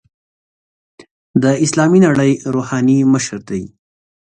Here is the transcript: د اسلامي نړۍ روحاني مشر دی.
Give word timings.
د 1.43 1.45
اسلامي 1.65 1.99
نړۍ 2.07 2.31
روحاني 2.53 2.99
مشر 3.13 3.37
دی. 3.49 3.63